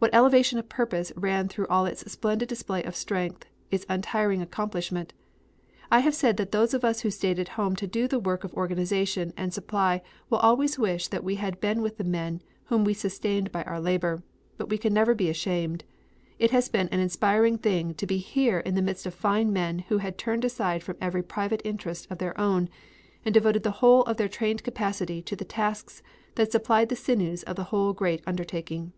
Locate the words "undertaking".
28.26-28.92